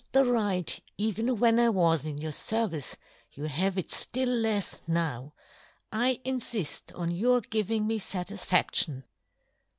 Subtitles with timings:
[0.13, 2.95] 25" the right even when I was in your" fervice,
[3.33, 5.35] you have it ftill lefs now."
[5.91, 9.03] I infift on your giving me fatisfac" tion